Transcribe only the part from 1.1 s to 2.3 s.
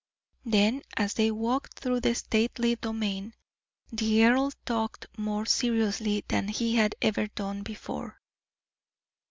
they walked through the